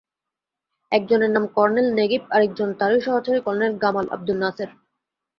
একজনের 0.91 1.31
নাম 1.31 1.45
colonel 1.55 1.87
Naguib, 1.95 2.21
আরেকজন 2.31 2.69
তাঁরই 2.79 3.01
সহচর 3.01 3.35
কর্নেল 3.45 3.73
গামাল 3.83 4.05
আবদুল 4.11 4.37
নাসের। 4.39 4.69